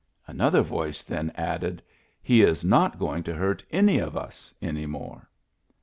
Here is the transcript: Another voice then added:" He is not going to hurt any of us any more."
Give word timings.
Another 0.25 0.63
voice 0.63 1.03
then 1.03 1.31
added:" 1.35 1.83
He 2.23 2.41
is 2.41 2.65
not 2.65 2.97
going 2.97 3.21
to 3.21 3.35
hurt 3.35 3.63
any 3.69 3.99
of 3.99 4.17
us 4.17 4.51
any 4.59 4.87
more." 4.87 5.29